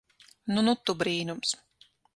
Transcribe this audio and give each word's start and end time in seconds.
Nu 0.53 0.63
nu 0.69 0.73
tu 0.87 0.97
brīnums. 1.05 1.57